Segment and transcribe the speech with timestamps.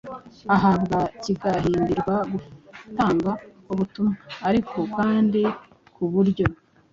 [0.55, 3.31] ahabwa, kigahimbirwa gutanga
[3.71, 4.13] ubutumwa
[4.49, 5.41] ariko kandi
[5.93, 6.45] ku buryo